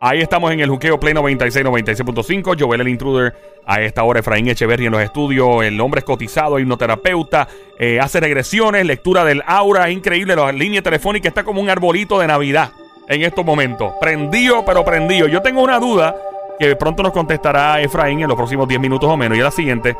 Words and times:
Ahí 0.00 0.20
estamos 0.20 0.52
en 0.52 0.60
el 0.60 0.70
juqueo 0.70 1.00
Play 1.00 1.12
96, 1.12 1.66
96.5. 1.66 2.56
Joel 2.58 2.80
el 2.80 2.88
Intruder. 2.88 3.34
A 3.66 3.80
esta 3.82 4.04
hora, 4.04 4.20
Efraín 4.20 4.48
Echeverry 4.48 4.86
en 4.86 4.92
los 4.92 5.02
estudios. 5.02 5.64
El 5.64 5.80
hombre 5.80 5.98
es 5.98 6.04
cotizado, 6.04 6.58
hipnoterapeuta. 6.58 7.48
eh, 7.78 7.98
hace 8.00 8.20
regresiones, 8.20 8.86
lectura 8.86 9.24
del 9.24 9.42
aura. 9.44 9.90
Increíble. 9.90 10.36
La 10.36 10.52
línea 10.52 10.82
telefónica 10.82 11.28
está 11.28 11.42
como 11.42 11.60
un 11.60 11.68
arbolito 11.68 12.20
de 12.20 12.28
Navidad 12.28 12.70
en 13.08 13.22
estos 13.22 13.44
momentos. 13.44 13.92
Prendido, 14.00 14.64
pero 14.64 14.84
prendido. 14.84 15.26
Yo 15.26 15.42
tengo 15.42 15.62
una 15.62 15.80
duda 15.80 16.14
que 16.60 16.76
pronto 16.76 17.02
nos 17.02 17.12
contestará 17.12 17.80
Efraín 17.80 18.20
en 18.20 18.28
los 18.28 18.36
próximos 18.36 18.68
10 18.68 18.80
minutos 18.80 19.10
o 19.10 19.16
menos. 19.16 19.36
Y 19.36 19.40
es 19.40 19.44
la 19.44 19.50
siguiente. 19.50 19.96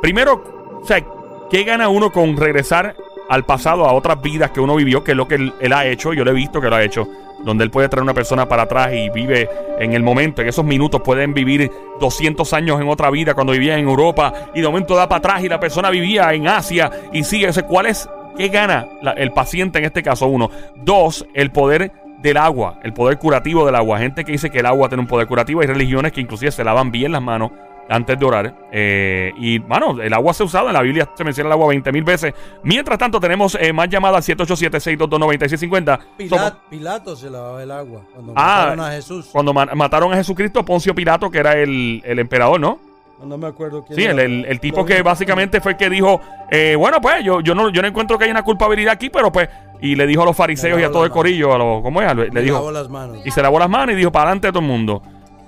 Primero, 0.00 0.80
o 0.80 0.86
sea, 0.86 1.04
¿qué 1.50 1.64
gana 1.64 1.88
uno 1.88 2.12
con 2.12 2.36
regresar 2.36 2.94
al 3.28 3.44
pasado, 3.44 3.86
a 3.86 3.92
otras 3.92 4.22
vidas 4.22 4.52
que 4.52 4.60
uno 4.60 4.76
vivió? 4.76 5.02
Que 5.02 5.10
es 5.10 5.16
lo 5.16 5.26
que 5.26 5.34
él, 5.34 5.52
él 5.60 5.72
ha 5.72 5.84
hecho. 5.84 6.12
Yo 6.12 6.24
lo 6.24 6.30
he 6.30 6.34
visto 6.34 6.60
que 6.60 6.70
lo 6.70 6.76
ha 6.76 6.82
hecho 6.84 7.08
donde 7.44 7.64
él 7.64 7.70
puede 7.70 7.88
traer 7.88 8.02
una 8.02 8.14
persona 8.14 8.48
para 8.48 8.62
atrás 8.62 8.92
y 8.92 9.10
vive 9.10 9.48
en 9.78 9.92
el 9.92 10.02
momento, 10.02 10.42
en 10.42 10.48
esos 10.48 10.64
minutos 10.64 11.02
pueden 11.02 11.34
vivir 11.34 11.70
200 12.00 12.52
años 12.52 12.80
en 12.80 12.88
otra 12.88 13.10
vida 13.10 13.34
cuando 13.34 13.52
vivía 13.52 13.76
en 13.76 13.86
Europa 13.88 14.32
y 14.54 14.60
de 14.60 14.66
momento 14.66 14.94
da 14.94 15.08
para 15.08 15.18
atrás 15.18 15.44
y 15.44 15.48
la 15.48 15.60
persona 15.60 15.90
vivía 15.90 16.32
en 16.32 16.48
Asia 16.48 16.90
y 17.12 17.24
sigue. 17.24 17.48
O 17.48 17.52
sea, 17.52 17.64
¿Cuál 17.64 17.86
es, 17.86 18.08
qué 18.36 18.48
gana 18.48 18.86
el 19.16 19.32
paciente 19.32 19.78
en 19.78 19.84
este 19.84 20.02
caso? 20.02 20.26
Uno. 20.26 20.50
Dos, 20.76 21.26
el 21.34 21.50
poder 21.50 21.92
del 22.20 22.36
agua, 22.36 22.78
el 22.82 22.92
poder 22.92 23.18
curativo 23.18 23.66
del 23.66 23.74
agua. 23.74 23.98
Gente 23.98 24.24
que 24.24 24.32
dice 24.32 24.50
que 24.50 24.60
el 24.60 24.66
agua 24.66 24.88
tiene 24.88 25.02
un 25.02 25.08
poder 25.08 25.26
curativo. 25.26 25.60
Hay 25.60 25.66
religiones 25.66 26.12
que 26.12 26.20
inclusive 26.20 26.52
se 26.52 26.64
lavan 26.64 26.90
bien 26.92 27.12
las 27.12 27.22
manos 27.22 27.50
antes 27.88 28.18
de 28.18 28.24
orar. 28.24 28.54
Eh, 28.72 29.32
y, 29.36 29.58
bueno, 29.58 30.00
el 30.00 30.12
agua 30.12 30.32
se 30.34 30.42
ha 30.42 30.46
usado. 30.46 30.68
En 30.68 30.72
la 30.74 30.82
Biblia 30.82 31.08
se 31.14 31.24
menciona 31.24 31.48
el 31.48 31.52
agua 31.52 31.68
20 31.68 31.92
mil 31.92 32.04
veces. 32.04 32.32
Mientras 32.62 32.98
tanto, 32.98 33.20
tenemos 33.20 33.56
eh, 33.60 33.72
más 33.72 33.88
llamadas 33.88 34.24
787-622-9650. 34.28 35.98
Somos- 35.98 36.08
Pilat- 36.18 36.54
Pilato 36.70 37.16
se 37.16 37.30
lavaba 37.30 37.62
el 37.62 37.70
agua 37.70 38.02
cuando 38.12 38.32
Ah, 38.36 38.64
mataron 38.70 38.80
a 38.80 38.90
Jesús. 38.92 39.28
Cuando 39.32 39.52
ma- 39.52 39.66
mataron 39.74 40.12
a 40.12 40.16
Jesucristo, 40.16 40.64
Poncio 40.64 40.94
Pilato, 40.94 41.30
que 41.30 41.38
era 41.38 41.54
el, 41.54 42.02
el 42.04 42.18
emperador, 42.18 42.60
¿no? 42.60 42.78
No 43.24 43.38
me 43.38 43.46
acuerdo 43.46 43.84
quién 43.84 43.96
Sí, 43.96 44.04
el, 44.04 44.18
era. 44.18 44.22
el- 44.24 44.44
el 44.46 44.58
tipo 44.60 44.84
que 44.84 45.00
básicamente 45.02 45.60
fue 45.60 45.72
el 45.72 45.78
que 45.78 45.88
dijo, 45.88 46.20
eh, 46.50 46.74
bueno, 46.76 47.00
pues 47.00 47.22
yo, 47.24 47.40
yo, 47.40 47.54
no, 47.54 47.68
yo 47.68 47.80
no 47.80 47.86
encuentro 47.88 48.18
que 48.18 48.24
haya 48.24 48.32
una 48.32 48.42
culpabilidad 48.42 48.94
aquí, 48.94 49.10
pero 49.10 49.30
pues, 49.30 49.48
y 49.80 49.94
le 49.94 50.06
dijo 50.08 50.22
a 50.22 50.26
los 50.26 50.36
fariseos 50.36 50.80
y 50.80 50.82
a 50.82 50.88
todo 50.88 51.04
el 51.04 51.10
manos. 51.10 51.16
corillo, 51.22 51.54
a 51.54 51.58
los, 51.58 51.82
¿cómo 51.82 52.02
es? 52.02 52.16
Le 52.16 52.30
Me 52.32 52.42
dijo, 52.42 52.56
lavó 52.56 52.72
las 52.72 52.88
manos. 52.88 53.18
y 53.24 53.30
se 53.30 53.40
lavó 53.40 53.60
las 53.60 53.68
manos 53.70 53.92
y 53.92 53.96
dijo, 53.96 54.10
para 54.10 54.24
adelante 54.24 54.48
de 54.48 54.52
todo 54.52 54.62
el 54.62 54.68
mundo. 54.68 55.02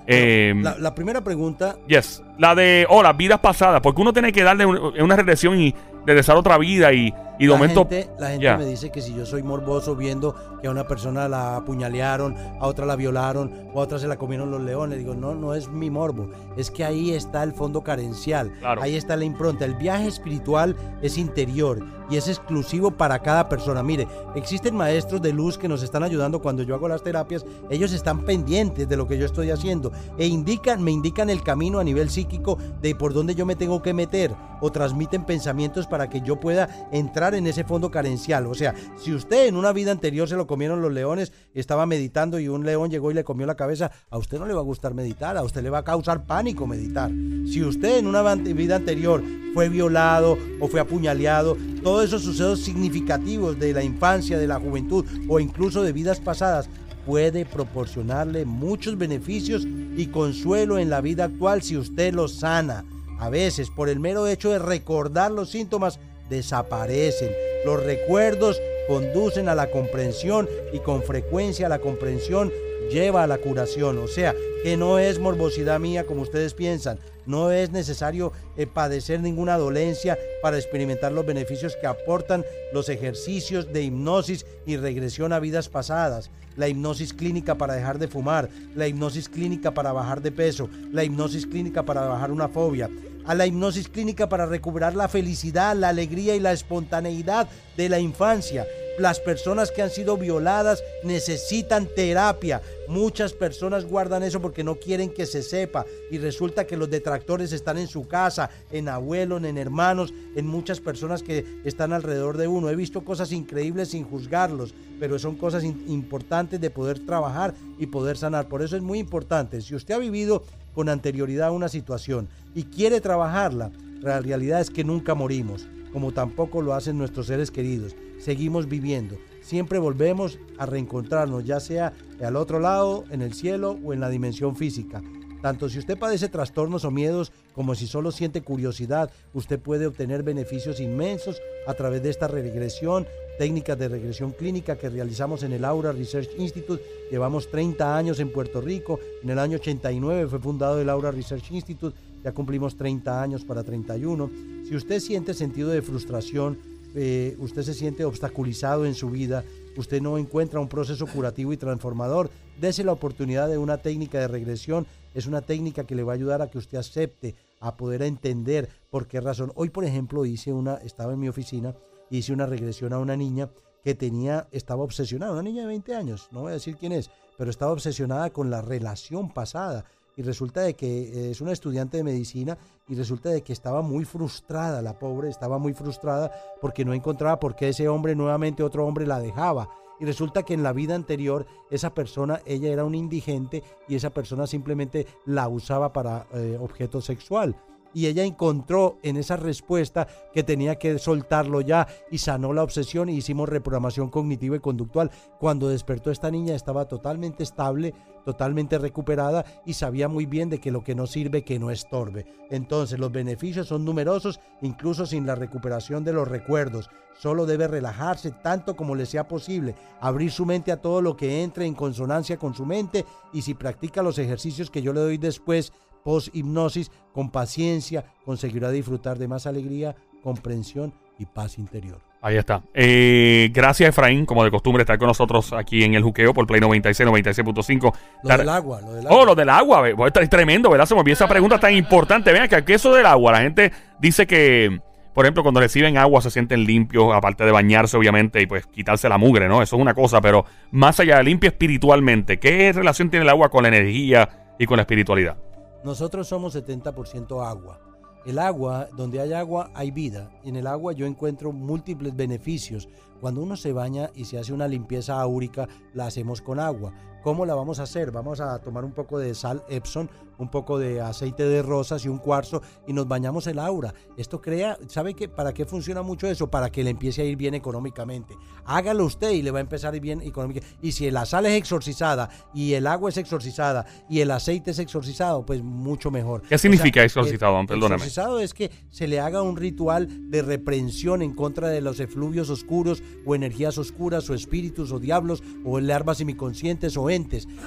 Eh, 0.07 0.55
La, 0.57 0.77
la 0.79 0.95
primera 0.95 1.23
pregunta, 1.23 1.77
yes, 1.87 2.23
la 2.39 2.55
de, 2.55 2.87
las 3.03 3.17
vidas 3.17 3.41
pasadas, 3.41 3.81
porque 3.81 4.03
uno 4.03 4.13
tiene 4.13 4.33
que 4.33 4.43
darle 4.43 4.67
un- 4.67 4.93
una 5.01 5.17
regresión 5.17 5.59
y 5.61 5.75
regresar 6.07 6.37
a 6.37 6.39
otra 6.41 6.59
vida 6.59 6.93
y, 6.93 7.13
y 7.39 7.47
de 7.47 7.51
la 7.51 7.57
momento... 7.57 7.81
gente, 7.89 8.11
la 8.19 8.29
gente 8.31 8.57
me 8.59 8.67
dice 8.67 8.91
que 8.91 9.01
si 9.01 9.15
yo 9.15 9.25
soy 9.27 9.43
morboso 9.43 9.97
viendo 9.97 10.35
que 10.61 10.69
a 10.69 10.71
una 10.71 10.87
persona 10.87 11.29
la 11.29 11.57
apuñalearon, 11.57 12.35
a 12.61 12.67
otra 12.67 12.87
la 12.87 12.97
violaron, 12.97 13.53
o 13.73 13.81
a 13.81 13.85
otra 13.85 13.99
se 13.99 14.07
la 14.09 14.17
comieron 14.17 14.51
los 14.51 14.61
leones, 14.63 14.99
digo, 14.99 15.15
no, 15.15 15.35
no 15.35 15.55
es 15.55 15.69
mi 15.69 15.91
morbo, 15.91 16.29
es 16.57 16.71
que 16.71 16.85
ahí 16.85 17.13
está 17.13 17.43
el 17.43 17.53
fondo 17.53 17.83
carencial, 17.83 18.53
Claro. 18.61 18.83
ahí 18.83 18.97
está 18.97 19.17
la 19.17 19.25
impronta. 19.25 19.65
El 19.65 19.75
viaje 19.75 20.07
espiritual 20.09 20.75
es 21.03 21.19
interior 21.19 21.85
y 22.11 22.17
es 22.17 22.29
exclusivo 22.29 22.91
para 22.91 23.19
cada 23.21 23.49
persona. 23.49 23.83
Mire, 23.83 24.07
existen 24.35 24.75
maestros 24.77 25.23
de 25.23 25.33
luz 25.33 25.57
que 25.59 25.69
nos 25.69 25.83
están 25.83 26.03
ayudando 26.03 26.41
cuando 26.41 26.63
yo 26.63 26.75
hago 26.75 26.87
las 26.89 27.03
terapias, 27.03 27.45
ellos 27.71 27.93
están 27.93 28.25
pendientes 28.25 28.89
de 28.89 28.97
lo 28.97 29.07
que 29.07 29.17
yo 29.19 29.25
estoy 29.27 29.51
haciendo 29.51 29.91
e 30.19 30.27
indican, 30.27 30.83
me 30.83 30.91
indican 30.93 31.31
el 31.31 31.43
camino 31.43 31.79
a 31.79 31.85
nivel 31.85 32.11
psíquico 32.11 32.59
de 32.83 32.95
por 32.95 33.13
dónde 33.15 33.35
yo 33.35 33.47
me 33.47 33.57
tengo 33.57 33.81
que 33.83 33.95
meter 33.95 34.35
o 34.61 34.71
transmiten 34.71 35.25
pensamientos 35.25 35.87
para 35.87 35.94
que 36.09 36.21
yo 36.21 36.39
pueda 36.39 36.89
entrar 36.93 37.35
en 37.35 37.47
ese 37.47 37.65
fondo 37.65 37.91
carencial. 37.91 38.47
O 38.47 38.55
sea, 38.55 38.75
si 38.99 39.13
usted 39.13 39.47
en 39.47 39.57
una 39.57 39.73
vida 39.73 39.91
anterior 39.91 40.29
se 40.29 40.37
lo 40.37 40.47
comieron 40.47 40.83
los 40.83 40.93
leones 40.93 41.33
estaba 41.55 41.87
meditando 41.87 42.39
y 42.39 42.49
un 42.49 42.65
león 42.65 42.91
llegó 42.91 43.11
y 43.11 43.15
le 43.15 43.25
comió 43.25 43.47
la 43.47 43.55
cabeza, 43.55 43.91
a 44.11 44.19
usted 44.19 44.39
no 44.39 44.47
le 44.47 44.55
va 44.55 44.61
a 44.61 44.65
gustar 44.65 44.95
meditar, 44.95 45.37
a 45.37 45.43
usted 45.43 45.63
le 45.63 45.71
va 45.71 45.79
a 45.79 45.85
causar 45.85 46.25
pánico 46.25 46.67
meditar. 46.67 47.11
Si 47.47 47.63
usted 47.63 47.99
en 47.99 48.07
una 48.07 48.23
vida 48.35 48.77
anterior 48.77 49.23
fue 49.55 49.69
violado 49.69 50.37
o 50.61 50.69
fue 50.69 50.81
apuñaleado, 50.81 51.57
todos 51.83 52.05
esos 52.05 52.23
sucesos 52.23 52.61
significativos 52.61 53.59
de 53.59 53.73
la 53.73 53.83
infancia, 53.83 54.39
de 54.39 54.49
la 54.49 54.59
juventud 54.59 55.05
o 55.29 55.39
incluso 55.39 55.83
de 55.83 55.93
vidas 55.93 56.21
pasadas, 56.21 56.69
puede 57.07 57.45
proporcionarle 57.45 58.45
muchos 58.45 58.97
beneficios 58.97 59.67
y 59.97 60.07
consuelo 60.07 60.79
en 60.79 60.91
la 60.91 61.01
vida 61.01 61.25
actual 61.25 61.63
si 61.63 61.77
usted 61.77 62.15
los 62.15 62.37
sana. 62.37 62.85
A 63.25 63.31
veces, 63.31 63.71
por 63.71 63.89
el 63.89 64.01
mero 64.01 64.27
hecho 64.27 64.51
de 64.51 64.59
recordar 64.59 65.31
los 65.31 65.49
síntomas, 65.49 65.99
desaparecen. 66.29 67.31
Los 67.65 67.83
recuerdos 67.83 68.61
conducen 68.87 69.49
a 69.49 69.55
la 69.55 69.71
comprensión 69.71 70.47
y 70.75 70.81
con 70.81 71.03
frecuencia 71.03 71.71
la 71.71 71.79
comprensión 71.79 72.53
lleva 72.91 73.23
a 73.23 73.27
la 73.27 73.39
curación. 73.39 73.97
O 73.97 74.09
sea, 74.09 74.35
que 74.63 74.77
no 74.77 74.99
es 74.99 75.19
morbosidad 75.19 75.81
mía 75.81 76.05
como 76.05 76.21
ustedes 76.21 76.53
piensan. 76.53 76.99
No 77.25 77.51
es 77.51 77.71
necesario 77.71 78.33
eh, 78.59 78.67
padecer 78.67 79.21
ninguna 79.21 79.57
dolencia 79.57 80.19
para 80.43 80.59
experimentar 80.59 81.11
los 81.11 81.25
beneficios 81.25 81.77
que 81.81 81.87
aportan 81.87 82.45
los 82.75 82.91
ejercicios 82.91 83.73
de 83.73 83.85
hipnosis 83.85 84.45
y 84.67 84.77
regresión 84.77 85.33
a 85.33 85.41
vidas 85.41 85.71
pasadas. 85.71 86.31
La 86.57 86.69
hipnosis 86.69 87.15
clínica 87.15 87.57
para 87.57 87.75
dejar 87.75 87.99
de 87.99 88.07
fumar, 88.07 88.51
la 88.77 88.87
hipnosis 88.87 89.29
clínica 89.29 89.73
para 89.73 89.93
bajar 89.93 90.21
de 90.21 90.31
peso, 90.31 90.69
la 90.93 91.03
hipnosis 91.03 91.47
clínica 91.47 91.83
para 91.83 92.03
bajar 92.03 92.31
una 92.31 92.49
fobia, 92.49 92.89
a 93.27 93.35
la 93.35 93.47
hipnosis 93.47 93.89
clínica 93.89 94.29
para 94.29 94.47
recuperar 94.47 94.95
la 94.95 95.09
felicidad, 95.09 95.77
la 95.77 95.89
alegría 95.89 96.35
y 96.35 96.41
la 96.41 96.53
espontaneidad 96.53 97.49
de 97.77 97.89
la 97.89 97.99
infancia. 97.99 98.67
Las 98.99 99.19
personas 99.19 99.73
que 99.73 99.83
han 99.83 99.91
sido 99.91 100.17
violadas 100.17 100.85
necesitan 101.03 101.89
terapia. 101.97 102.63
Muchas 102.87 103.33
personas 103.33 103.85
guardan 103.85 104.23
eso 104.23 104.41
porque 104.41 104.63
no 104.63 104.77
quieren 104.77 105.13
que 105.13 105.27
se 105.27 105.43
sepa 105.43 105.85
y 106.13 106.19
resulta 106.19 106.65
que 106.65 106.77
los 106.77 106.89
detractores 106.89 107.53
están 107.53 107.77
en 107.79 107.89
su 107.89 108.07
casa, 108.07 108.51
en 108.71 108.89
abuelos, 108.89 109.43
en 109.43 109.59
hermanos, 109.59 110.15
en 110.37 110.47
muchas 110.47 110.79
personas 110.79 111.25
que 111.25 111.45
están 111.65 111.93
alrededor 111.93 112.37
de 112.37 112.47
uno. 112.47 112.71
He 112.71 112.77
visto 112.77 113.05
cosas 113.05 113.33
increíbles 113.33 113.89
sin 113.89 114.05
juzgarlos, 114.05 114.75
pero 115.01 115.19
son 115.19 115.35
cosas 115.35 115.65
importantes 115.65 116.61
de 116.61 116.71
poder 116.71 117.05
trabajar 117.05 117.53
y 117.79 117.87
poder 117.87 118.17
sanar. 118.17 118.47
Por 118.47 118.63
eso 118.63 118.77
es 118.77 118.83
muy 118.83 119.01
importante. 119.01 119.61
Si 119.61 119.75
usted 119.75 119.95
ha 119.95 119.99
vivido 119.99 120.45
con 120.75 120.89
anterioridad 120.89 121.53
una 121.53 121.69
situación 121.69 122.29
y 122.55 122.65
quiere 122.65 123.01
trabajarla, 123.01 123.71
la 124.01 124.21
realidad 124.21 124.61
es 124.61 124.71
que 124.71 124.85
nunca 124.85 125.15
morimos, 125.15 125.67
como 125.93 126.13
tampoco 126.13 126.61
lo 126.61 126.75
hacen 126.75 126.99
nuestros 126.99 127.29
seres 127.29 127.51
queridos. 127.51 127.97
Seguimos 128.19 128.69
viviendo. 128.69 129.17
Siempre 129.41 129.79
volvemos 129.79 130.39
a 130.59 130.67
reencontrarnos, 130.67 131.45
ya 131.45 131.61
sea 131.61 131.93
al 132.23 132.37
otro 132.37 132.59
lado, 132.59 133.05
en 133.11 133.23
el 133.23 133.35
cielo 133.35 133.79
o 133.85 133.93
en 133.93 134.01
la 134.01 134.09
dimensión 134.09 134.57
física. 134.57 135.03
Tanto 135.45 135.69
si 135.69 135.79
usted 135.79 135.99
padece 135.99 136.31
trastornos 136.31 136.87
o 136.87 136.91
miedos 136.91 137.31
como 137.55 137.75
si 137.75 137.87
solo 137.87 138.13
siente 138.13 138.41
curiosidad, 138.41 139.11
usted 139.35 139.61
puede 139.61 139.87
obtener 139.87 140.23
beneficios 140.23 140.81
inmensos 140.81 141.39
a 141.67 141.75
través 141.75 142.03
de 142.03 142.09
esta 142.09 142.29
regresión, 142.29 143.07
técnicas 143.39 143.79
de 143.79 143.89
regresión 143.89 144.33
clínica 144.33 144.77
que 144.77 144.91
realizamos 144.91 145.43
en 145.43 145.53
el 145.53 145.65
Aura 145.65 145.93
Research 145.93 146.31
Institute. 146.39 146.83
Llevamos 147.11 147.51
30 147.51 147.97
años 147.97 148.21
en 148.21 148.33
Puerto 148.33 148.61
Rico. 148.61 149.01
En 149.23 149.31
el 149.31 149.39
año 149.39 149.57
89 149.57 150.29
fue 150.29 150.39
fundado 150.39 150.81
el 150.81 150.89
Aura 150.89 151.11
Research 151.11 151.51
Institute. 151.51 151.97
Ya 152.23 152.33
cumplimos 152.33 152.77
30 152.77 153.23
años 153.23 153.45
para 153.45 153.63
31. 153.63 154.31
Si 154.69 154.75
usted 154.75 155.01
siente 155.01 155.35
sentido 155.35 155.69
de 155.71 155.83
frustración, 155.83 156.59
eh, 156.95 157.37
usted 157.41 157.63
se 157.63 157.75
siente 157.75 158.05
obstaculizado 158.05 158.87
en 158.87 158.95
su 158.95 159.11
vida, 159.11 159.45
usted 159.77 160.01
no 160.01 160.17
encuentra 160.17 160.61
un 160.61 160.69
proceso 160.69 161.07
curativo 161.07 161.53
y 161.53 161.57
transformador, 161.57 162.31
dese 162.61 162.85
la 162.85 162.93
oportunidad 162.93 163.49
de 163.49 163.59
una 163.59 163.79
técnica 163.79 164.21
de 164.21 164.29
regresión. 164.29 164.87
Es 165.13 165.27
una 165.27 165.43
técnica 165.43 165.85
que 165.85 165.95
le 165.95 166.03
va 166.03 166.13
a 166.13 166.15
ayudar 166.17 166.41
a 166.41 166.51
que 166.51 166.59
usted 166.59 166.79
acepte, 166.79 167.35
a 167.61 167.77
poder 167.77 168.03
entender 168.03 168.69
por 168.91 169.07
qué 169.07 169.21
razón. 169.21 169.53
Hoy, 169.55 169.71
por 169.71 169.85
ejemplo, 169.85 170.25
hice 170.25 170.53
una, 170.53 170.77
estaba 170.77 171.13
en 171.13 171.21
mi 171.21 171.29
oficina, 171.29 171.75
hice 172.19 172.33
una 172.33 172.47
regresión 172.47 172.93
a 172.93 172.99
una 172.99 173.17
niña 173.17 173.51
que 173.83 173.95
tenía, 173.95 174.49
estaba 174.51 174.83
obsesionada, 174.83 175.33
una 175.33 175.43
niña 175.43 175.63
de 175.63 175.69
20 175.69 175.95
años, 175.95 176.29
no 176.33 176.41
voy 176.43 176.51
a 176.51 176.55
decir 176.55 176.77
quién 176.77 176.93
es, 176.93 177.11
pero 177.37 177.51
estaba 177.51 177.73
obsesionada 177.73 178.31
con 178.31 178.51
la 178.51 178.63
relación 178.63 179.31
pasada. 179.31 179.85
Y 180.17 180.23
resulta 180.23 180.61
de 180.61 180.75
que 180.75 180.87
eh, 180.87 181.31
es 181.33 181.41
una 181.41 181.53
estudiante 181.53 181.97
de 181.97 182.05
medicina 182.05 182.57
y 182.89 182.95
resulta 182.95 183.31
de 183.31 183.43
que 183.43 183.53
estaba 183.53 183.83
muy 183.83 184.05
frustrada, 184.05 184.81
la 184.81 184.99
pobre 184.99 185.29
estaba 185.29 185.59
muy 185.59 185.75
frustrada 185.75 186.31
porque 186.61 186.85
no 186.85 186.95
encontraba 186.95 187.41
por 187.41 187.57
qué 187.57 187.71
ese 187.71 187.89
hombre 187.89 188.15
nuevamente 188.15 188.63
otro 188.63 188.87
hombre 188.87 189.07
la 189.07 189.19
dejaba. 189.19 189.69
Y 189.99 190.05
resulta 190.05 190.43
que 190.43 190.55
en 190.55 190.63
la 190.63 190.73
vida 190.73 190.95
anterior 190.95 191.47
esa 191.71 191.95
persona, 191.95 192.41
ella 192.47 192.71
era 192.71 192.85
un 192.85 192.95
indigente 192.95 193.63
y 193.89 193.97
esa 193.97 194.11
persona 194.11 194.47
simplemente 194.47 195.07
la 195.25 195.49
usaba 195.49 195.93
para 195.93 196.27
eh, 196.33 196.59
objeto 196.61 197.01
sexual. 197.01 197.57
Y 197.95 198.07
ella 198.07 198.25
encontró 198.25 198.99
en 199.03 199.17
esa 199.17 199.37
respuesta 199.37 200.07
que 200.33 200.43
tenía 200.43 200.75
que 200.75 200.99
soltarlo 200.99 201.61
ya 201.61 201.87
y 202.11 202.19
sanó 202.19 202.53
la 202.53 202.63
obsesión 202.63 203.09
y 203.09 203.17
hicimos 203.17 203.49
reprogramación 203.49 204.11
cognitiva 204.11 204.57
y 204.57 204.61
conductual. 204.61 205.11
Cuando 205.39 205.69
despertó 205.69 206.11
esta 206.11 206.31
niña 206.31 206.55
estaba 206.55 206.87
totalmente 206.87 207.43
estable, 207.43 207.95
totalmente 208.25 208.79
recuperada 208.79 209.45
y 209.65 209.75
sabía 209.75 210.09
muy 210.09 210.27
bien 210.27 210.51
de 210.51 210.61
que 210.61 210.71
lo 210.71 210.83
que 210.83 210.95
no 210.95 211.07
sirve 211.07 211.45
que 211.45 211.59
no 211.59 211.71
estorbe. 211.71 212.27
Entonces 212.51 212.99
los 212.99 213.13
beneficios 213.13 213.69
son 213.69 213.85
numerosos 213.85 214.41
incluso 214.61 215.07
sin 215.07 215.27
la 215.27 215.35
recuperación 215.35 216.05
de 216.05 216.13
los 216.13 216.27
recuerdos. 216.27 216.91
Solo 217.17 217.47
debe 217.47 217.69
relajarse 217.69 218.33
tanto 218.33 218.75
como 218.75 218.97
le 218.97 219.07
sea 219.07 219.29
posible, 219.29 219.77
abrir 220.01 220.33
su 220.33 220.45
mente 220.45 220.73
a 220.73 220.81
todo 220.81 221.01
lo 221.01 221.17
que 221.17 221.43
entre 221.43 221.65
en 221.65 221.75
consonancia 221.75 222.39
con 222.39 222.55
su 222.55 222.67
mente 222.67 223.05
y 223.33 223.43
si 223.43 223.55
practica 223.55 224.03
los 224.03 224.19
ejercicios 224.19 224.71
que 224.71 224.83
yo 224.83 224.93
le 224.93 225.01
doy 225.01 225.19
después, 225.19 225.73
post 226.05 226.29
hipnosis, 226.35 226.93
con 227.13 227.31
paciencia, 227.31 228.05
conseguirá 228.25 228.71
disfrutar 228.71 229.19
de 229.19 229.27
más 229.27 229.47
alegría, 229.47 229.97
comprensión 230.23 230.93
y 231.19 231.27
paz 231.27 231.59
interior. 231.59 232.01
Ahí 232.25 232.37
está. 232.37 232.63
Eh, 232.73 233.51
gracias, 233.53 233.91
Efraín, 233.91 234.25
como 234.25 234.43
de 234.45 234.51
costumbre, 234.51 234.81
estar 234.81 234.99
con 234.99 235.09
nosotros 235.09 235.53
aquí 235.53 235.85
en 235.85 235.93
el 235.93 236.03
juqueo 236.03 236.33
por 236.33 236.47
Play 236.47 236.59
96, 236.59 237.07
96.5. 237.07 237.95
Lo 238.23 238.37
del 238.39 238.49
agua, 238.49 238.81
lo 238.81 238.95
del 238.95 239.07
agua. 239.07 239.19
Oh, 239.19 239.25
lo 239.27 239.35
del 239.35 239.49
agua. 239.51 239.89
Es 240.23 240.31
tremendo, 240.31 240.71
¿verdad? 240.71 240.87
Se 240.87 240.95
me 240.95 241.01
olvidó 241.01 241.13
esa 241.13 241.29
pregunta 241.29 241.61
tan 241.61 241.75
importante. 241.75 242.33
Vean 242.33 242.49
que 242.49 242.75
eso 242.75 242.95
del 242.95 243.05
agua, 243.05 243.33
la 243.33 243.41
gente 243.43 243.73
dice 244.01 244.27
que, 244.27 244.81
por 245.13 245.27
ejemplo, 245.27 245.43
cuando 245.43 245.61
reciben 245.61 245.99
agua 245.99 246.23
se 246.23 246.31
sienten 246.31 246.65
limpios, 246.65 247.15
aparte 247.15 247.45
de 247.45 247.53
bañarse, 247.53 247.95
obviamente, 247.99 248.41
y 248.41 248.47
pues 248.47 248.67
quitarse 248.69 249.07
la 249.11 249.19
mugre, 249.19 249.47
¿no? 249.47 249.61
Eso 249.61 249.77
es 249.77 249.83
una 249.83 249.93
cosa, 249.93 250.23
pero 250.23 250.47
más 250.71 250.99
allá 251.01 251.19
de 251.19 251.25
limpio 251.25 251.49
espiritualmente, 251.51 252.39
¿qué 252.39 252.73
relación 252.73 253.11
tiene 253.11 253.25
el 253.25 253.29
agua 253.29 253.51
con 253.51 253.65
la 253.65 253.69
energía 253.69 254.55
y 254.59 254.65
con 254.65 254.79
la 254.79 254.85
espiritualidad? 254.85 255.37
Nosotros 255.85 256.27
somos 256.27 256.57
70% 256.57 257.47
agua. 257.47 257.79
El 258.25 258.39
agua, 258.39 258.89
donde 258.97 259.21
hay 259.21 259.35
agua, 259.35 259.71
hay 259.75 259.91
vida. 259.91 260.31
En 260.43 260.57
el 260.57 260.67
agua 260.67 260.95
yo 260.95 261.05
encuentro 261.05 261.53
múltiples 261.53 262.17
beneficios. 262.17 262.89
Cuando 263.21 263.43
uno 263.43 263.55
se 263.55 263.75
baña 263.75 264.09
y 264.15 264.25
se 264.25 264.39
hace 264.39 264.55
una 264.55 264.67
limpieza 264.67 265.21
áurica, 265.21 265.69
la 265.93 266.07
hacemos 266.07 266.41
con 266.41 266.59
agua. 266.59 266.95
¿Cómo 267.25 267.47
la 267.47 267.55
vamos 267.55 267.79
a 267.79 267.85
hacer? 267.85 268.11
Vamos 268.11 268.39
a 268.41 268.59
tomar 268.59 268.85
un 268.85 268.93
poco 268.93 269.19
de 269.19 269.35
sal 269.35 269.65
Epson, 269.71 270.11
un 270.37 270.51
poco 270.51 270.79
de 270.79 271.01
aceite 271.01 271.45
de 271.45 271.63
rosas 271.63 272.05
y 272.05 272.09
un 272.09 272.19
cuarzo 272.19 272.61
y 272.87 272.93
nos 272.93 273.09
bañamos 273.09 273.47
el 273.47 273.61
aura. 273.61 273.95
Esto 274.19 274.43
crea, 274.43 274.77
¿sabe 274.89 275.15
qué? 275.15 275.27
¿Para 275.27 275.55
qué 275.55 275.65
funciona 275.65 276.03
mucho 276.03 276.27
eso? 276.27 276.51
Para 276.51 276.71
que 276.71 276.85
le 276.85 276.91
empiece 276.91 277.23
a 277.23 277.25
ir 277.25 277.37
bien 277.37 277.55
económicamente. 277.55 278.37
Hágalo 278.67 279.07
usted 279.07 279.31
y 279.31 279.41
le 279.41 279.51
va 279.51 279.57
a 279.57 279.63
empezar 279.63 279.95
a 279.95 279.97
ir 279.97 280.03
bien 280.03 280.21
económicamente. 280.21 280.77
Y 280.83 280.93
si 280.93 281.11
la 281.11 281.25
sal 281.25 281.47
es 281.47 281.53
exorcizada 281.53 282.29
y 282.53 282.75
el 282.75 282.87
agua 282.87 283.09
es 283.09 283.17
exorcizada 283.17 283.87
y 284.11 284.21
el 284.21 284.31
aceite 284.31 284.73
es 284.73 284.79
exorcizado, 284.79 285.47
pues 285.47 285.63
mucho 285.63 286.11
mejor. 286.11 286.43
¿Qué 286.43 286.59
significa 286.59 287.03
exorcizado? 287.03 287.65
Perdóname. 287.67 287.95
Exorcizado 287.95 288.39
es 288.39 288.53
que 288.53 288.71
se 288.91 289.09
le 289.09 289.21
haga 289.21 289.41
un 289.41 289.57
ritual 289.57 290.31
de 290.31 290.43
reprensión 290.43 291.23
en 291.23 291.33
contra 291.35 291.69
de 291.69 291.81
los 291.81 292.01
efluvios 292.01 292.51
oscuros 292.51 293.03
o 293.25 293.35
energías 293.35 293.79
oscuras 293.79 294.29
o 294.29 294.35
espíritus 294.35 294.93
o 294.93 294.99
diablos 294.99 295.43
o 295.65 295.81
larvas 295.81 296.19
semiconscientes 296.19 296.99
o 296.99 297.14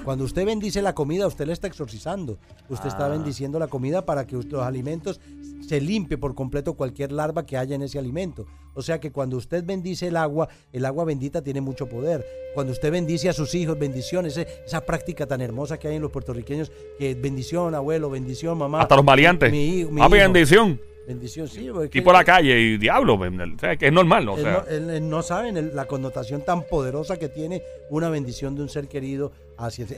cuando 0.03 0.25
usted 0.25 0.45
bendice 0.45 0.81
la 0.81 0.93
comida, 0.93 1.27
usted 1.27 1.45
la 1.45 1.53
está 1.53 1.67
exorcizando. 1.67 2.37
Usted 2.69 2.87
está 2.87 3.05
ah. 3.05 3.09
bendiciendo 3.09 3.59
la 3.59 3.67
comida 3.67 4.05
para 4.05 4.25
que 4.25 4.35
los 4.35 4.45
alimentos 4.61 5.19
se 5.67 5.81
limpie 5.81 6.17
por 6.17 6.35
completo 6.35 6.75
cualquier 6.75 7.11
larva 7.11 7.45
que 7.45 7.57
haya 7.57 7.75
en 7.75 7.81
ese 7.81 7.99
alimento. 7.99 8.45
O 8.73 8.81
sea 8.81 8.99
que 8.99 9.11
cuando 9.11 9.37
usted 9.37 9.63
bendice 9.65 10.07
el 10.07 10.17
agua, 10.17 10.47
el 10.71 10.85
agua 10.85 11.03
bendita 11.05 11.41
tiene 11.41 11.61
mucho 11.61 11.89
poder. 11.89 12.25
Cuando 12.53 12.71
usted 12.71 12.91
bendice 12.91 13.29
a 13.29 13.33
sus 13.33 13.53
hijos, 13.55 13.77
bendiciones, 13.77 14.37
esa 14.37 14.81
práctica 14.81 15.25
tan 15.25 15.41
hermosa 15.41 15.77
que 15.77 15.87
hay 15.87 15.95
en 15.95 16.01
los 16.01 16.11
puertorriqueños, 16.11 16.71
que 16.97 17.15
bendición, 17.15 17.75
abuelo, 17.75 18.09
bendición, 18.09 18.57
mamá. 18.57 18.81
Hasta 18.81 18.95
los 18.95 19.05
maleantes. 19.05 19.51
Mi, 19.51 19.85
mi 19.85 20.01
ah, 20.01 20.07
bendición. 20.07 20.79
Bendición, 21.07 21.47
sí. 21.47 21.69
Y 21.93 22.01
por 22.01 22.13
la 22.13 22.25
calle 22.25 22.59
y 22.59 22.77
diablo, 22.77 23.17
que 23.79 23.87
es 23.87 23.93
normal. 23.93 24.25
¿no? 24.25 24.35
no, 24.99 25.21
saben 25.21 25.73
la 25.73 25.85
connotación 25.85 26.43
tan 26.43 26.63
poderosa 26.63 27.17
que 27.17 27.29
tiene 27.29 27.63
una 27.89 28.09
bendición 28.09 28.57
de 28.57 28.63
un 28.63 28.67
ser 28.67 28.89
querido 28.89 29.31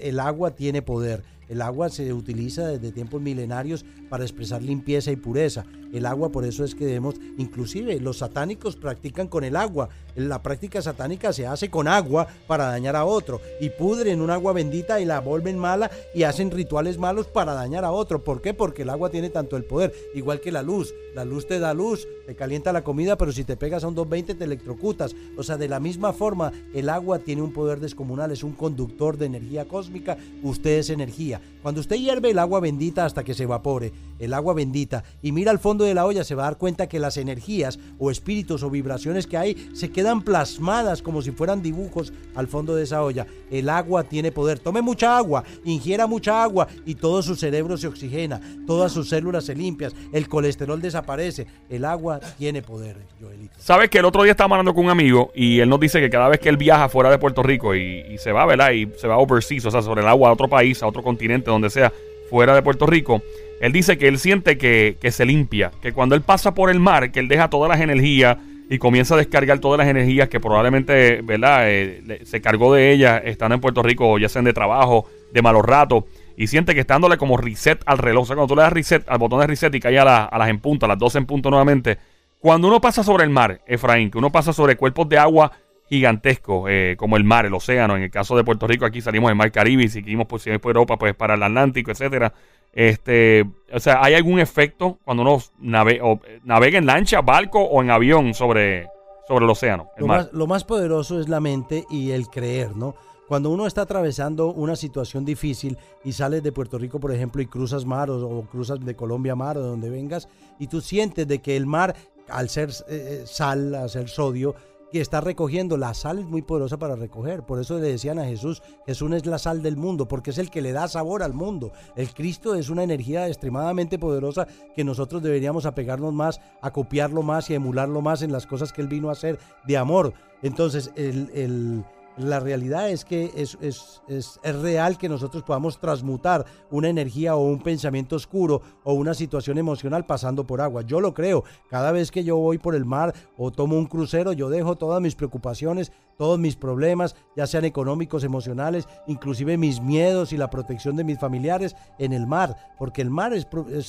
el 0.02 0.20
agua 0.20 0.52
tiene 0.52 0.82
poder. 0.82 1.24
El 1.50 1.64
agua 1.64 1.90
se 1.90 2.14
utiliza 2.14 2.68
desde 2.68 2.92
tiempos 2.92 3.20
milenarios 3.20 3.84
para 4.08 4.24
expresar 4.24 4.62
limpieza 4.62 5.12
y 5.12 5.16
pureza. 5.16 5.66
El 5.92 6.06
agua, 6.06 6.32
por 6.32 6.46
eso 6.46 6.64
es 6.64 6.76
que 6.76 6.86
debemos, 6.86 7.16
inclusive 7.40 8.00
los 8.00 8.20
satánicos 8.20 8.76
practican 8.76 9.28
con 9.28 9.44
el 9.44 9.56
agua. 9.56 9.90
La 10.16 10.44
práctica 10.44 10.80
satánica 10.84 11.34
se 11.34 11.48
hace 11.48 11.72
con 11.72 11.88
agua 11.88 12.28
para 12.46 12.66
dañar 12.66 12.96
a 12.96 13.06
otro 13.06 13.42
y 13.60 13.72
pudren 13.72 14.22
un 14.22 14.30
agua 14.30 14.54
bendita 14.54 15.02
y 15.02 15.06
la 15.06 15.22
vuelven 15.22 15.58
mala 15.58 15.90
y 16.14 16.24
hacen 16.24 16.52
rituales 16.52 17.00
malos 17.00 17.26
para 17.26 17.56
dañar 17.56 17.84
a 17.84 17.92
otro. 17.92 18.24
¿Por 18.24 18.42
qué? 18.42 18.54
Porque 18.54 18.84
el 18.84 18.92
agua 18.92 19.10
tiene 19.10 19.32
tanto 19.32 19.58
el 19.58 19.66
poder, 19.66 19.92
igual 20.14 20.42
que 20.42 20.52
la 20.52 20.62
luz. 20.62 20.94
La 21.16 21.26
luz 21.26 21.48
te 21.48 21.58
da 21.58 21.74
luz, 21.74 22.08
te 22.30 22.36
calienta 22.36 22.72
la 22.72 22.84
comida, 22.84 23.18
pero 23.18 23.32
si 23.32 23.44
te 23.44 23.58
pegas 23.58 23.84
a 23.84 23.88
un 23.88 23.96
220 23.96 24.36
te 24.36 24.44
electrocutas. 24.44 25.16
O 25.36 25.42
sea, 25.42 25.58
de 25.58 25.68
la 25.68 25.80
misma 25.80 26.14
forma, 26.14 26.52
el 26.76 26.88
agua 26.90 27.18
tiene 27.18 27.42
un 27.42 27.52
poder 27.52 27.80
descomunal, 27.80 28.30
es 28.30 28.44
un 28.44 28.52
conductor 28.52 29.18
de 29.18 29.26
energía 29.26 29.68
cósmica, 29.68 30.16
usted 30.44 30.78
es 30.78 30.92
energía. 30.92 31.42
Cuando 31.64 31.82
usted 31.82 31.96
hierve 31.96 32.30
el 32.30 32.38
agua 32.38 32.60
bendita 32.60 33.04
hasta 33.04 33.24
que 33.24 33.34
se 33.34 33.44
evapore, 33.44 33.92
el 34.20 34.36
agua 34.36 34.54
bendita, 34.54 35.04
y 35.24 35.32
mira 35.32 35.50
al 35.50 35.58
fondo 35.58 35.86
de 35.86 35.96
la 35.96 36.06
olla, 36.06 36.24
se 36.24 36.36
va 36.36 36.44
a 36.44 36.52
dar 36.52 36.60
cuenta 36.60 36.88
que 36.88 37.00
las 37.00 37.18
energías 37.18 37.80
o 37.98 38.12
espíritus 38.12 38.62
o 38.62 38.70
vibraciones 38.70 39.26
que 39.26 39.38
hay 39.38 39.72
se 39.74 39.90
quedan 39.90 40.22
plasmadas 40.22 41.02
como 41.02 41.24
si 41.24 41.32
fueran 41.32 41.64
dibujos 41.64 42.14
al 42.36 42.48
fondo 42.48 42.76
de 42.76 42.84
esa 42.84 43.04
olla. 43.04 43.26
El 43.50 43.70
agua 43.70 44.04
tiene 44.04 44.32
poder. 44.32 44.60
Tome 44.60 44.84
mucha 44.84 45.18
agua, 45.18 45.44
ingiera 45.66 46.06
mucha 46.06 46.44
agua 46.44 46.68
y 46.86 46.94
todo 46.94 47.24
su 47.24 47.36
cerebro 47.36 47.76
se 47.76 47.88
oxigena, 47.88 48.40
todas 48.68 48.92
sus 48.92 49.10
células 49.10 49.46
se 49.46 49.56
limpian, 49.56 49.92
el 50.14 50.30
colesterol 50.30 50.80
desaparece. 50.80 51.48
El 51.70 51.86
agua 51.86 52.19
tiene 52.38 52.62
poder, 52.62 52.98
Joelito. 53.22 53.56
Sabes 53.58 53.90
que 53.90 54.00
el 54.00 54.06
otro 54.06 54.24
día 54.24 54.32
estaba 54.32 54.56
hablando 54.56 54.74
con 54.74 54.86
un 54.86 54.92
amigo 54.92 55.32
y 55.36 55.60
él 55.60 55.70
nos 55.70 55.80
dice 55.80 56.00
que 56.00 56.10
cada 56.10 56.28
vez 56.30 56.40
que 56.40 56.50
él 56.50 56.58
viaja 56.58 56.90
fuera 56.90 57.10
de 57.10 57.18
Puerto 57.18 57.44
Rico 57.44 57.76
y, 57.76 58.06
y 58.10 58.18
se 58.18 58.32
va, 58.32 58.46
¿verdad? 58.46 58.72
Y 58.72 58.88
se 58.98 59.08
va 59.08 59.18
overseas, 59.18 59.66
o 59.66 59.72
sea, 59.72 59.82
sobre 59.82 60.02
el 60.02 60.08
agua 60.08 60.30
a 60.30 60.34
otro 60.34 60.48
país, 60.48 60.82
a 60.84 60.88
otro 60.88 61.04
continente, 61.04 61.50
donde 61.50 61.70
sea, 61.70 61.92
fuera 62.30 62.56
de 62.56 62.62
Puerto 62.62 62.86
Rico, 62.86 63.22
él 63.60 63.74
dice 63.74 63.98
que 63.98 64.08
él 64.08 64.20
siente 64.20 64.58
que, 64.58 64.98
se 65.12 65.26
limpia, 65.26 65.72
que 65.82 65.92
cuando 65.92 66.16
él 66.16 66.22
pasa 66.22 66.54
por 66.54 66.70
el 66.70 66.80
mar, 66.80 67.12
que 67.12 67.20
él 67.20 67.28
deja 67.28 67.50
todas 67.50 67.70
las 67.70 67.82
energías 67.82 68.38
y 68.70 68.78
comienza 68.78 69.16
a 69.16 69.18
descargar 69.18 69.60
todas 69.60 69.80
las 69.80 69.88
energías 69.88 70.30
que 70.30 70.40
probablemente, 70.40 71.22
¿verdad? 71.24 71.70
Eh, 71.70 72.22
se 72.24 72.40
cargó 72.40 72.74
de 72.74 72.92
ellas 72.92 73.22
estando 73.26 73.56
en 73.56 73.62
Puerto 73.62 73.82
Rico, 73.82 74.18
ya 74.20 74.30
sean 74.30 74.46
de 74.46 74.54
trabajo, 74.54 75.10
de 75.34 75.42
malos 75.42 75.66
ratos, 75.66 76.04
y 76.38 76.48
siente 76.48 76.74
que 76.74 76.82
está 76.82 76.94
dándole 76.94 77.18
como 77.18 77.36
reset 77.36 77.82
al 77.86 77.98
reloj. 77.98 78.24
O 78.24 78.26
sea, 78.28 78.36
cuando 78.36 78.54
tú 78.54 78.56
le 78.56 78.62
das 78.62 78.72
reset 78.72 79.04
al 79.10 79.18
botón 79.18 79.40
de 79.40 79.48
reset 79.48 79.74
y 79.74 79.80
cae 79.80 79.98
a, 79.98 80.30
las 80.32 80.50
en 80.50 80.60
punto, 80.60 80.86
a 80.86 80.90
las 80.90 81.00
12 81.00 81.18
en 81.18 81.26
punto 81.26 81.50
nuevamente, 81.50 81.98
cuando 82.40 82.68
uno 82.68 82.82
pasa 82.82 83.04
sobre 83.04 83.24
el 83.24 83.30
mar, 83.30 83.62
Efraín, 83.66 84.10
que 84.12 84.18
uno 84.18 84.32
pasa 84.32 84.54
sobre 84.54 84.78
cuerpos 84.78 85.08
de 85.10 85.18
agua 85.18 85.52
gigantesco 85.90 86.70
eh, 86.70 86.96
como 86.98 87.18
el 87.18 87.24
mar, 87.24 87.46
el 87.46 87.54
océano. 87.54 87.98
En 87.98 88.04
el 88.04 88.12
caso 88.12 88.38
de 88.38 88.44
Puerto 88.44 88.68
Rico, 88.68 88.86
aquí 88.86 89.02
salimos 89.02 89.30
del 89.30 89.36
mar 89.36 89.52
Caribe 89.52 89.84
y 89.84 89.90
seguimos 89.90 90.28
por, 90.28 90.40
si 90.40 90.56
por 90.58 90.70
Europa, 90.70 90.98
pues 90.98 91.16
para 91.16 91.34
el 91.34 91.44
Atlántico, 91.44 91.92
etcétera. 91.92 92.34
Este, 92.72 93.46
o 93.74 93.80
sea, 93.80 94.04
¿hay 94.04 94.14
algún 94.14 94.40
efecto 94.40 95.00
cuando 95.04 95.24
uno 95.24 95.40
navega 95.60 96.78
en 96.78 96.86
lancha, 96.86 97.22
barco 97.22 97.60
o 97.62 97.82
en 97.82 97.90
avión 97.90 98.34
sobre, 98.34 98.88
sobre 99.28 99.46
el 99.46 99.52
océano? 99.52 99.90
lo, 99.98 100.08
Más, 100.08 100.30
lo 100.32 100.46
más 100.46 100.64
poderoso 100.64 101.20
es 101.20 101.28
la 101.28 101.40
mente 101.40 101.86
y 101.90 102.12
el 102.12 102.28
creer, 102.28 102.76
¿no? 102.76 102.96
Cuando 103.30 103.52
uno 103.52 103.68
está 103.68 103.82
atravesando 103.82 104.52
una 104.52 104.76
situación 104.76 105.24
difícil 105.24 105.78
y 106.04 106.14
sales 106.14 106.42
de 106.42 106.52
Puerto 106.52 106.80
Rico, 106.80 107.00
por 107.00 107.12
ejemplo, 107.12 107.44
y 107.44 107.46
cruzas 107.46 107.86
mar 107.86 108.10
o, 108.10 108.42
cruzas 108.50 108.84
de 108.84 108.96
Colombia 108.96 109.36
mar 109.36 109.56
o 109.56 109.62
de 109.62 109.68
donde 109.68 109.92
vengas, 109.92 110.28
y 110.58 110.66
tú 110.66 110.82
sientes 110.82 111.28
de 111.28 111.38
que 111.38 111.56
el 111.56 111.68
mar, 111.68 111.96
al 112.32 112.50
ser 112.50 112.70
eh, 112.70 112.74
eh, 112.90 113.24
sal, 113.26 113.76
al 113.76 113.90
ser 113.90 114.10
sodio, 114.10 114.56
que 114.92 115.02
está 115.02 115.22
recogiendo. 115.22 115.78
La 115.78 115.94
sal 115.94 116.20
es 116.20 116.26
muy 116.26 116.42
poderosa 116.42 116.78
para 116.78 116.96
recoger. 116.96 117.44
Por 117.44 117.60
eso 117.60 117.78
le 117.78 117.92
decían 117.92 118.20
a 118.20 118.26
Jesús, 118.26 118.62
Jesús 118.86 119.12
es 119.14 119.26
la 119.26 119.38
sal 119.38 119.62
del 119.62 119.78
mundo, 119.78 120.08
porque 120.08 120.32
es 120.32 120.38
el 120.38 120.50
que 120.50 120.62
le 120.62 120.72
da 120.72 120.88
sabor 120.88 121.24
al 121.24 121.34
mundo. 121.34 121.72
El 121.96 122.14
Cristo 122.14 122.56
es 122.56 122.70
una 122.70 122.84
energía 122.84 123.28
extremadamente 123.28 124.00
poderosa 124.00 124.48
que 124.76 124.84
nosotros 124.84 125.22
deberíamos 125.22 125.66
apegarnos 125.66 126.14
más, 126.14 126.42
a 126.62 126.72
copiarlo 126.72 127.22
más 127.22 127.50
y 127.50 127.56
emularlo 127.56 128.02
más 128.02 128.22
en 128.22 128.32
las 128.32 128.46
cosas 128.46 128.74
que 128.74 128.82
Él 128.82 128.88
vino 128.88 129.10
a 129.10 129.14
hacer 129.14 129.40
de 129.68 129.78
amor. 129.78 130.14
Entonces, 130.42 130.92
el, 130.96 131.30
el 131.34 131.84
la 132.20 132.40
realidad 132.40 132.90
es 132.90 133.06
que 133.06 133.32
es, 133.36 133.58
es, 133.62 134.02
es, 134.08 134.40
es, 134.44 134.56
real 134.58 134.98
que 134.98 135.08
nosotros 135.08 135.44
podamos 135.44 135.80
transmutar 135.80 136.46
una 136.70 136.90
energía 136.90 137.36
o 137.36 137.46
un 137.46 137.62
pensamiento 137.62 138.18
oscuro 138.18 138.62
o 138.84 138.94
una 138.94 139.14
situación 139.14 139.58
emocional 139.58 140.06
pasando 140.06 140.46
por 140.46 140.60
agua. 140.60 140.82
Yo 140.82 141.00
lo 141.00 141.14
creo. 141.14 141.46
Cada 141.70 141.92
vez 141.92 142.12
que 142.12 142.24
yo 142.24 142.36
voy 142.36 142.58
por 142.58 142.76
el 142.76 142.86
mar 142.86 143.14
o 143.38 143.52
tomo 143.52 143.78
un 143.78 143.86
crucero, 143.86 144.34
yo 144.34 144.50
dejo 144.50 144.76
todas 144.76 145.02
mis 145.02 145.16
preocupaciones, 145.16 145.94
todos 146.20 146.38
mis 146.38 146.58
problemas, 146.58 147.16
ya 147.38 147.48
sean 147.48 147.64
económicos, 147.64 148.26
emocionales, 148.26 148.90
inclusive 149.08 149.56
mis 149.56 149.80
miedos 149.80 150.34
y 150.34 150.38
la 150.38 150.50
protección 150.50 150.98
de 150.98 151.06
mis 151.06 151.18
familiares 151.18 151.78
en 151.98 152.12
el 152.12 152.28
mar, 152.28 152.58
porque 152.78 153.02
el 153.02 153.10
mar 153.10 153.32
es, 153.34 153.48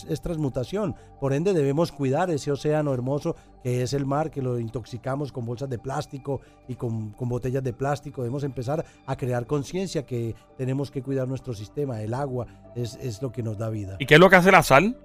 es, 0.08 0.20
transmutación. 0.20 0.94
Por 1.18 1.32
ende 1.32 1.52
debemos 1.52 1.90
cuidar 1.90 2.30
ese 2.30 2.52
océano 2.52 2.94
hermoso 2.94 3.34
que 3.64 3.82
es 3.82 3.92
el 3.94 4.06
mar, 4.06 4.30
que 4.30 4.42
lo 4.42 4.60
intoxicamos 4.60 5.32
con 5.32 5.44
bolsas 5.44 5.68
de 5.68 5.80
plástico 5.80 6.40
y 6.68 6.76
con, 6.76 7.10
con 7.10 7.28
botellas 7.28 7.64
de 7.64 7.72
plástico. 7.72 8.19
Debemos 8.22 8.44
empezar 8.44 8.84
a 9.06 9.16
crear 9.16 9.46
conciencia 9.46 10.04
que 10.06 10.34
tenemos 10.56 10.90
que 10.90 11.02
cuidar 11.02 11.26
nuestro 11.28 11.54
sistema. 11.54 12.00
El 12.02 12.14
agua 12.14 12.46
es, 12.74 12.96
es 13.02 13.20
lo 13.22 13.32
que 13.32 13.42
nos 13.42 13.58
da 13.58 13.68
vida. 13.70 13.96
¿Y 13.98 14.06
qué 14.06 14.14
es 14.14 14.20
lo 14.20 14.30
que 14.30 14.36
hace 14.36 14.50
la 14.52 14.62
sal? 14.62 14.96